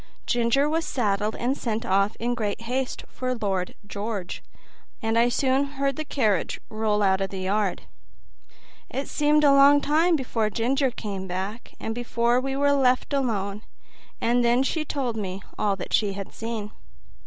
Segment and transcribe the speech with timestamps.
[0.25, 4.41] Ginger was saddled and sent off in great haste for Lord George,
[4.99, 7.83] and I soon heard the carriage roll out of the yard.
[8.89, 13.61] It seemed a long time before Ginger came back, and before we were left alone;
[14.19, 16.71] and then she told me all that she had seen.